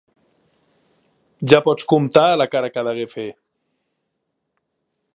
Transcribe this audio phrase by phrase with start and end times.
[1.53, 3.29] Ja pots comptar la cara que degué fer!